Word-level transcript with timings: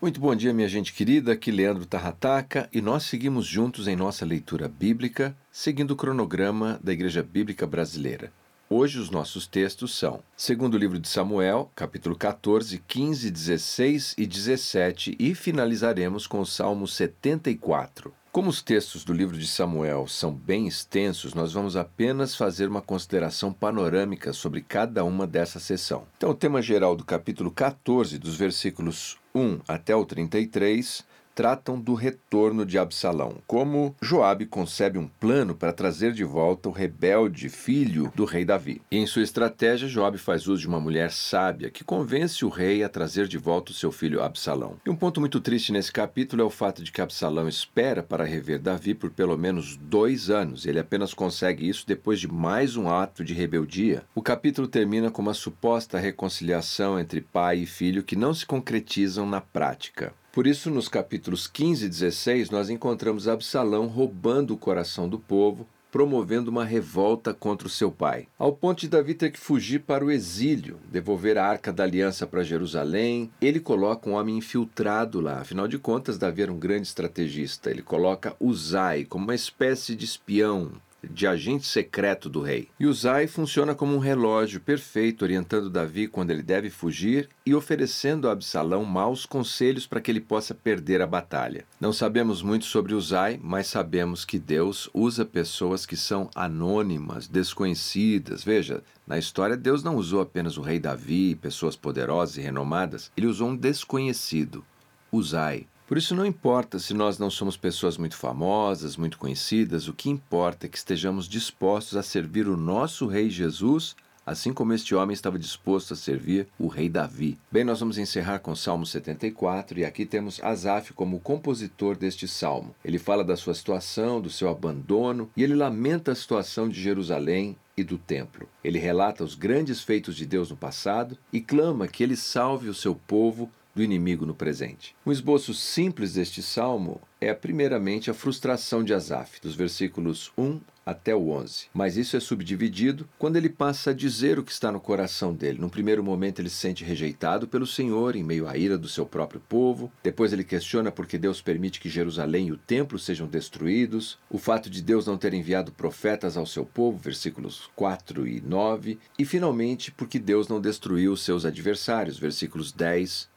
Muito 0.00 0.18
bom 0.18 0.34
dia, 0.34 0.54
minha 0.54 0.66
gente 0.66 0.94
querida. 0.94 1.32
Aqui 1.32 1.50
Leandro 1.50 1.84
Tarrataca 1.84 2.70
e 2.72 2.80
nós 2.80 3.02
seguimos 3.02 3.44
juntos 3.44 3.86
em 3.86 3.94
nossa 3.94 4.24
leitura 4.24 4.66
bíblica, 4.66 5.36
seguindo 5.52 5.90
o 5.90 5.96
cronograma 5.96 6.80
da 6.82 6.90
Igreja 6.90 7.22
Bíblica 7.22 7.66
Brasileira. 7.66 8.32
Hoje 8.70 8.98
os 8.98 9.10
nossos 9.10 9.46
textos 9.46 9.94
são: 9.94 10.22
segundo 10.34 10.78
livro 10.78 10.98
de 10.98 11.06
Samuel, 11.06 11.70
capítulo 11.76 12.16
14, 12.16 12.82
15, 12.88 13.30
16 13.30 14.14
e 14.16 14.26
17, 14.26 15.16
e 15.18 15.34
finalizaremos 15.34 16.26
com 16.26 16.40
o 16.40 16.46
Salmo 16.46 16.88
74. 16.88 18.10
Como 18.32 18.48
os 18.48 18.62
textos 18.62 19.04
do 19.04 19.12
livro 19.12 19.36
de 19.36 19.46
Samuel 19.46 20.06
são 20.08 20.32
bem 20.32 20.66
extensos, 20.66 21.34
nós 21.34 21.52
vamos 21.52 21.76
apenas 21.76 22.34
fazer 22.34 22.68
uma 22.68 22.80
consideração 22.80 23.52
panorâmica 23.52 24.32
sobre 24.32 24.62
cada 24.62 25.04
uma 25.04 25.26
dessa 25.26 25.60
sessão. 25.60 26.06
Então, 26.16 26.30
o 26.30 26.34
tema 26.34 26.62
geral 26.62 26.96
do 26.96 27.04
capítulo 27.04 27.50
14, 27.50 28.18
dos 28.18 28.36
versículos 28.36 29.19
1 29.34 29.60
até 29.68 29.94
o 29.94 30.04
33, 30.04 31.04
tratam 31.40 31.80
do 31.80 31.94
retorno 31.94 32.66
de 32.66 32.76
Absalão, 32.76 33.38
como 33.46 33.96
Joabe 34.02 34.44
concebe 34.44 34.98
um 34.98 35.08
plano 35.08 35.54
para 35.54 35.72
trazer 35.72 36.12
de 36.12 36.22
volta 36.22 36.68
o 36.68 36.70
rebelde 36.70 37.48
filho 37.48 38.12
do 38.14 38.26
rei 38.26 38.44
Davi. 38.44 38.82
Em 38.92 39.06
sua 39.06 39.22
estratégia, 39.22 39.88
Joabe 39.88 40.18
faz 40.18 40.46
uso 40.46 40.60
de 40.60 40.68
uma 40.68 40.78
mulher 40.78 41.10
sábia 41.10 41.70
que 41.70 41.82
convence 41.82 42.44
o 42.44 42.50
rei 42.50 42.84
a 42.84 42.90
trazer 42.90 43.26
de 43.26 43.38
volta 43.38 43.72
o 43.72 43.74
seu 43.74 43.90
filho 43.90 44.22
Absalão. 44.22 44.76
E 44.84 44.90
um 44.90 44.94
ponto 44.94 45.18
muito 45.18 45.40
triste 45.40 45.72
nesse 45.72 45.90
capítulo 45.90 46.42
é 46.42 46.44
o 46.44 46.50
fato 46.50 46.84
de 46.84 46.92
que 46.92 47.00
Absalão 47.00 47.48
espera 47.48 48.02
para 48.02 48.26
rever 48.26 48.58
Davi 48.58 48.92
por 48.92 49.08
pelo 49.08 49.38
menos 49.38 49.78
dois 49.78 50.28
anos. 50.28 50.66
Ele 50.66 50.78
apenas 50.78 51.14
consegue 51.14 51.66
isso 51.66 51.86
depois 51.86 52.20
de 52.20 52.28
mais 52.28 52.76
um 52.76 52.86
ato 52.90 53.24
de 53.24 53.32
rebeldia. 53.32 54.04
O 54.14 54.20
capítulo 54.20 54.68
termina 54.68 55.10
com 55.10 55.22
uma 55.22 55.32
suposta 55.32 55.98
reconciliação 55.98 57.00
entre 57.00 57.22
pai 57.22 57.60
e 57.60 57.66
filho 57.66 58.02
que 58.02 58.14
não 58.14 58.34
se 58.34 58.44
concretizam 58.44 59.24
na 59.24 59.40
prática. 59.40 60.12
Por 60.32 60.46
isso, 60.46 60.70
nos 60.70 60.88
capítulos 60.88 61.48
15 61.48 61.86
e 61.86 61.88
16, 61.88 62.50
nós 62.50 62.70
encontramos 62.70 63.26
Absalão 63.26 63.88
roubando 63.88 64.54
o 64.54 64.56
coração 64.56 65.08
do 65.08 65.18
povo, 65.18 65.66
promovendo 65.90 66.52
uma 66.52 66.64
revolta 66.64 67.34
contra 67.34 67.66
o 67.66 67.70
seu 67.70 67.90
pai, 67.90 68.28
ao 68.38 68.52
ponto 68.52 68.82
de 68.82 68.88
Davi 68.88 69.12
ter 69.12 69.32
que 69.32 69.40
fugir 69.40 69.80
para 69.80 70.04
o 70.04 70.10
exílio, 70.10 70.78
devolver 70.88 71.36
a 71.36 71.44
arca 71.44 71.72
da 71.72 71.82
aliança 71.82 72.28
para 72.28 72.44
Jerusalém. 72.44 73.28
Ele 73.40 73.58
coloca 73.58 74.08
um 74.08 74.12
homem 74.12 74.38
infiltrado 74.38 75.20
lá, 75.20 75.40
afinal 75.40 75.66
de 75.66 75.78
contas, 75.78 76.16
Davi 76.16 76.42
era 76.42 76.52
um 76.52 76.58
grande 76.58 76.86
estrategista. 76.86 77.68
Ele 77.68 77.82
coloca 77.82 78.36
Uzai 78.38 79.04
como 79.04 79.24
uma 79.24 79.34
espécie 79.34 79.96
de 79.96 80.04
espião, 80.04 80.70
de 81.02 81.26
agente 81.26 81.66
secreto 81.66 82.28
do 82.28 82.40
rei. 82.40 82.68
E 82.78 82.86
Uzai 82.86 83.26
funciona 83.26 83.74
como 83.74 83.94
um 83.94 83.98
relógio 83.98 84.60
perfeito, 84.60 85.22
orientando 85.22 85.70
Davi 85.70 86.06
quando 86.06 86.30
ele 86.30 86.42
deve 86.42 86.70
fugir 86.70 87.28
e 87.44 87.54
oferecendo 87.54 88.28
a 88.28 88.32
Absalão 88.32 88.84
maus 88.84 89.24
conselhos 89.24 89.86
para 89.86 90.00
que 90.00 90.10
ele 90.10 90.20
possa 90.20 90.54
perder 90.54 91.00
a 91.00 91.06
batalha. 91.06 91.64
Não 91.80 91.92
sabemos 91.92 92.42
muito 92.42 92.64
sobre 92.64 92.94
Uzai, 92.94 93.38
mas 93.42 93.66
sabemos 93.66 94.24
que 94.24 94.38
Deus 94.38 94.90
usa 94.92 95.24
pessoas 95.24 95.86
que 95.86 95.96
são 95.96 96.28
anônimas, 96.34 97.26
desconhecidas. 97.26 98.44
Veja, 98.44 98.82
na 99.06 99.18
história 99.18 99.56
Deus 99.56 99.82
não 99.82 99.96
usou 99.96 100.20
apenas 100.20 100.56
o 100.56 100.62
rei 100.62 100.78
Davi, 100.78 101.34
pessoas 101.34 101.76
poderosas 101.76 102.36
e 102.36 102.40
renomadas, 102.40 103.10
ele 103.16 103.26
usou 103.26 103.48
um 103.48 103.56
desconhecido, 103.56 104.64
Uzai. 105.12 105.66
Por 105.90 105.98
isso, 105.98 106.14
não 106.14 106.24
importa 106.24 106.78
se 106.78 106.94
nós 106.94 107.18
não 107.18 107.28
somos 107.28 107.56
pessoas 107.56 107.98
muito 107.98 108.16
famosas, 108.16 108.96
muito 108.96 109.18
conhecidas, 109.18 109.88
o 109.88 109.92
que 109.92 110.08
importa 110.08 110.66
é 110.66 110.68
que 110.68 110.78
estejamos 110.78 111.28
dispostos 111.28 111.96
a 111.96 112.02
servir 112.04 112.46
o 112.46 112.56
nosso 112.56 113.08
Rei 113.08 113.28
Jesus, 113.28 113.96
assim 114.24 114.52
como 114.52 114.72
este 114.72 114.94
homem 114.94 115.14
estava 115.14 115.36
disposto 115.36 115.92
a 115.92 115.96
servir 115.96 116.46
o 116.60 116.68
Rei 116.68 116.88
Davi. 116.88 117.36
Bem, 117.50 117.64
nós 117.64 117.80
vamos 117.80 117.98
encerrar 117.98 118.38
com 118.38 118.52
o 118.52 118.56
Salmo 118.56 118.86
74 118.86 119.80
e 119.80 119.84
aqui 119.84 120.06
temos 120.06 120.40
Asaf 120.44 120.92
como 120.92 121.18
compositor 121.18 121.96
deste 121.96 122.28
salmo. 122.28 122.72
Ele 122.84 122.96
fala 122.96 123.24
da 123.24 123.36
sua 123.36 123.52
situação, 123.52 124.20
do 124.20 124.30
seu 124.30 124.48
abandono 124.48 125.28
e 125.36 125.42
ele 125.42 125.56
lamenta 125.56 126.12
a 126.12 126.14
situação 126.14 126.68
de 126.68 126.80
Jerusalém 126.80 127.56
e 127.76 127.82
do 127.82 127.98
templo. 127.98 128.48
Ele 128.62 128.78
relata 128.78 129.24
os 129.24 129.34
grandes 129.34 129.82
feitos 129.82 130.14
de 130.14 130.24
Deus 130.24 130.50
no 130.50 130.56
passado 130.56 131.18
e 131.32 131.40
clama 131.40 131.88
que 131.88 132.04
ele 132.04 132.16
salve 132.16 132.68
o 132.68 132.74
seu 132.74 132.94
povo 132.94 133.50
do 133.80 133.84
inimigo 133.84 134.26
no 134.26 134.34
presente. 134.34 134.94
Um 135.06 135.10
esboço 135.10 135.54
simples 135.54 136.12
deste 136.12 136.42
salmo 136.42 137.00
é, 137.18 137.32
primeiramente, 137.32 138.10
a 138.10 138.14
frustração 138.14 138.84
de 138.84 138.94
Asaf, 138.94 139.40
dos 139.40 139.54
versículos 139.54 140.32
1 140.36 140.60
até 140.84 141.14
o 141.14 141.30
11. 141.30 141.66
Mas 141.72 141.96
isso 141.96 142.16
é 142.16 142.20
subdividido 142.20 143.06
quando 143.18 143.36
ele 143.36 143.48
passa 143.48 143.90
a 143.90 143.94
dizer 143.94 144.38
o 144.38 144.42
que 144.42 144.50
está 144.50 144.72
no 144.72 144.80
coração 144.80 145.34
dele. 145.34 145.60
No 145.60 145.70
primeiro 145.70 146.02
momento, 146.02 146.40
ele 146.40 146.48
se 146.48 146.56
sente 146.56 146.84
rejeitado 146.84 147.46
pelo 147.46 147.66
Senhor, 147.66 148.16
em 148.16 148.22
meio 148.22 148.48
à 148.48 148.56
ira 148.56 148.78
do 148.78 148.88
seu 148.88 149.04
próprio 149.06 149.40
povo. 149.40 149.92
Depois, 150.02 150.32
ele 150.32 150.44
questiona 150.44 150.90
por 150.90 151.06
que 151.06 151.18
Deus 151.18 151.42
permite 151.42 151.80
que 151.80 151.90
Jerusalém 151.90 152.48
e 152.48 152.52
o 152.52 152.58
templo 152.58 152.98
sejam 152.98 153.26
destruídos. 153.26 154.18
O 154.30 154.38
fato 154.38 154.68
de 154.68 154.82
Deus 154.82 155.06
não 155.06 155.18
ter 155.18 155.32
enviado 155.34 155.72
profetas 155.72 156.36
ao 156.36 156.46
seu 156.46 156.64
povo, 156.64 156.98
versículos 156.98 157.70
4 157.76 158.26
e 158.26 158.40
9. 158.40 158.98
E, 159.18 159.24
finalmente, 159.24 159.90
porque 159.92 160.18
Deus 160.18 160.48
não 160.48 160.60
destruiu 160.60 161.12
os 161.12 161.22
seus 161.22 161.44
adversários, 161.44 162.18
versículos 162.18 162.72
10 162.72 163.28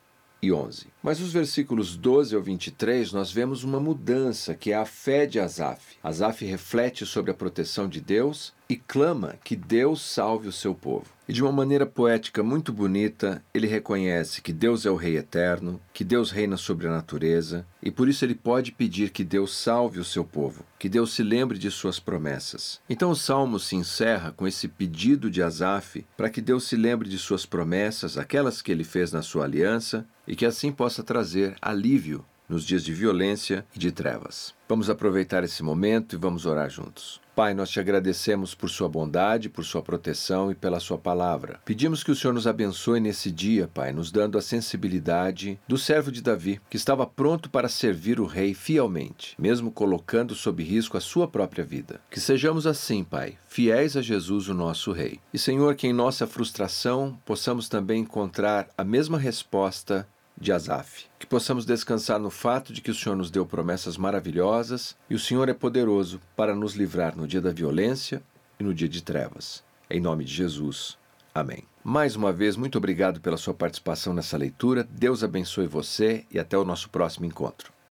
e 0.43 0.51
11. 0.51 0.87
Mas 1.01 1.21
os 1.21 1.31
versículos 1.31 1.95
12 1.95 2.35
ao 2.35 2.41
23 2.41 3.13
nós 3.13 3.31
vemos 3.31 3.63
uma 3.63 3.79
mudança, 3.79 4.53
que 4.53 4.73
é 4.73 4.75
a 4.75 4.85
fé 4.85 5.25
de 5.25 5.39
Asaf. 5.39 5.95
Asaf 6.03 6.43
reflete 6.43 7.05
sobre 7.05 7.31
a 7.31 7.33
proteção 7.33 7.87
de 7.87 8.01
Deus 8.01 8.53
e 8.73 8.75
clama 8.75 9.35
que 9.43 9.55
Deus 9.55 10.01
salve 10.01 10.47
o 10.47 10.51
seu 10.51 10.73
povo. 10.73 11.05
E 11.27 11.31
de 11.31 11.43
uma 11.43 11.51
maneira 11.51 11.85
poética 11.85 12.41
muito 12.41 12.73
bonita, 12.73 13.39
ele 13.53 13.67
reconhece 13.67 14.41
que 14.41 14.51
Deus 14.51 14.83
é 14.83 14.89
o 14.89 14.95
Rei 14.95 15.15
eterno, 15.15 15.79
que 15.93 16.03
Deus 16.03 16.31
reina 16.31 16.57
sobre 16.57 16.87
a 16.87 16.91
natureza, 16.91 17.67
e 17.83 17.91
por 17.91 18.09
isso 18.09 18.25
ele 18.25 18.33
pode 18.33 18.71
pedir 18.71 19.11
que 19.11 19.23
Deus 19.23 19.55
salve 19.55 19.99
o 19.99 20.03
seu 20.03 20.25
povo, 20.25 20.65
que 20.79 20.89
Deus 20.89 21.13
se 21.13 21.21
lembre 21.21 21.59
de 21.59 21.69
suas 21.69 21.99
promessas. 21.99 22.81
Então 22.89 23.11
o 23.11 23.15
salmo 23.15 23.59
se 23.59 23.75
encerra 23.75 24.31
com 24.31 24.47
esse 24.47 24.67
pedido 24.67 25.29
de 25.29 25.43
Asaf 25.43 26.03
para 26.17 26.31
que 26.31 26.41
Deus 26.41 26.63
se 26.63 26.75
lembre 26.75 27.07
de 27.07 27.19
suas 27.19 27.45
promessas, 27.45 28.17
aquelas 28.17 28.59
que 28.59 28.71
ele 28.71 28.83
fez 28.83 29.11
na 29.11 29.21
sua 29.21 29.43
aliança, 29.45 30.03
e 30.27 30.35
que 30.35 30.47
assim 30.47 30.71
possa 30.71 31.03
trazer 31.03 31.55
alívio 31.61 32.25
nos 32.47 32.65
dias 32.65 32.83
de 32.83 32.93
violência 32.93 33.65
e 33.75 33.79
de 33.79 33.91
trevas. 33.91 34.53
Vamos 34.67 34.89
aproveitar 34.89 35.43
esse 35.43 35.61
momento 35.61 36.15
e 36.15 36.17
vamos 36.17 36.45
orar 36.45 36.69
juntos. 36.69 37.21
Pai, 37.35 37.55
nós 37.55 37.69
te 37.71 37.79
agradecemos 37.79 38.53
por 38.53 38.69
sua 38.69 38.87
bondade, 38.87 39.49
por 39.49 39.65
sua 39.65 39.81
proteção 39.81 40.51
e 40.51 40.55
pela 40.55 40.79
sua 40.79 40.99
palavra. 40.99 41.59
Pedimos 41.65 42.03
que 42.03 42.11
o 42.11 42.15
Senhor 42.15 42.31
nos 42.31 42.45
abençoe 42.45 42.99
nesse 42.99 43.31
dia, 43.31 43.67
Pai, 43.73 43.91
nos 43.91 44.11
dando 44.11 44.37
a 44.37 44.41
sensibilidade 44.41 45.59
do 45.67 45.75
servo 45.75 46.11
de 46.11 46.21
Davi, 46.21 46.61
que 46.69 46.77
estava 46.77 47.07
pronto 47.07 47.49
para 47.49 47.67
servir 47.67 48.19
o 48.19 48.27
rei 48.27 48.53
fielmente, 48.53 49.35
mesmo 49.39 49.71
colocando 49.71 50.35
sob 50.35 50.63
risco 50.63 50.95
a 50.95 51.01
sua 51.01 51.27
própria 51.27 51.65
vida. 51.65 51.99
Que 52.09 52.19
sejamos 52.19 52.67
assim, 52.67 53.03
Pai, 53.03 53.35
fiéis 53.47 53.97
a 53.97 54.01
Jesus, 54.01 54.47
o 54.47 54.53
nosso 54.53 54.91
rei. 54.91 55.19
E 55.33 55.39
Senhor, 55.39 55.73
que 55.73 55.87
em 55.87 55.93
nossa 55.93 56.27
frustração 56.27 57.19
possamos 57.25 57.67
também 57.67 58.01
encontrar 58.01 58.69
a 58.77 58.83
mesma 58.83 59.17
resposta 59.17 60.07
de 60.39 60.51
Asaf. 60.51 61.05
Que 61.19 61.25
possamos 61.25 61.65
descansar 61.65 62.19
no 62.19 62.29
fato 62.29 62.73
de 62.73 62.81
que 62.81 62.91
o 62.91 62.95
Senhor 62.95 63.15
nos 63.15 63.31
deu 63.31 63.45
promessas 63.45 63.97
maravilhosas 63.97 64.95
e 65.09 65.15
o 65.15 65.19
Senhor 65.19 65.49
é 65.49 65.53
poderoso 65.53 66.19
para 66.35 66.55
nos 66.55 66.73
livrar 66.73 67.15
no 67.15 67.27
dia 67.27 67.41
da 67.41 67.51
violência 67.51 68.21
e 68.59 68.63
no 68.63 68.73
dia 68.73 68.89
de 68.89 69.01
trevas. 69.01 69.63
Em 69.89 69.99
nome 69.99 70.23
de 70.23 70.33
Jesus. 70.33 70.97
Amém. 71.33 71.63
Mais 71.83 72.15
uma 72.15 72.31
vez, 72.31 72.55
muito 72.55 72.77
obrigado 72.77 73.19
pela 73.19 73.35
sua 73.35 73.53
participação 73.53 74.13
nessa 74.13 74.37
leitura. 74.37 74.87
Deus 74.89 75.23
abençoe 75.23 75.67
você 75.67 76.25
e 76.31 76.39
até 76.39 76.57
o 76.57 76.63
nosso 76.63 76.89
próximo 76.89 77.25
encontro. 77.25 77.72